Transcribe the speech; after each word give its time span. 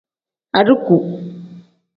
Adiiku. 0.57 0.97